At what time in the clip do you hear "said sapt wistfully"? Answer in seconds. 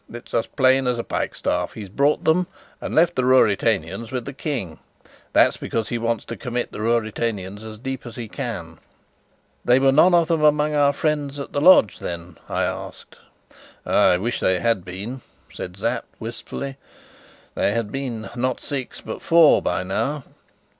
15.53-16.77